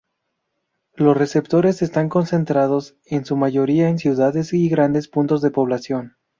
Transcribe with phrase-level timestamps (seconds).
[0.95, 6.15] Los receptores están concentrados, en su mayoría, en ciudades y grandes puntos de población.